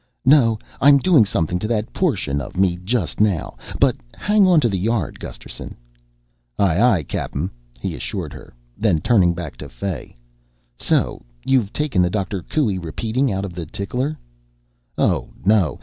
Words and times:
"No, 0.25 0.57
I'm 0.81 0.97
doing 0.97 1.25
something 1.25 1.59
to 1.59 1.67
that 1.67 1.93
portion 1.93 2.41
of 2.41 2.57
me 2.57 2.75
just 2.83 3.19
now. 3.21 3.55
But 3.79 3.97
hang 4.15 4.47
onto 4.47 4.67
the 4.67 4.79
yard, 4.79 5.19
Gusterson." 5.19 5.75
"Aye 6.57 6.81
aye, 6.81 7.03
Cap'n," 7.03 7.51
he 7.79 7.93
assured 7.93 8.33
her. 8.33 8.55
Then, 8.79 8.99
turning 9.01 9.35
back 9.35 9.57
to 9.57 9.69
Fay, 9.69 10.17
"So 10.75 11.21
you've 11.45 11.71
taken 11.71 12.01
the 12.01 12.09
Dr. 12.09 12.41
Coué 12.41 12.83
repeating 12.83 13.31
out 13.31 13.45
of 13.45 13.53
the 13.53 13.67
tickler?" 13.67 14.17
"Oh, 14.97 15.29
no. 15.45 15.79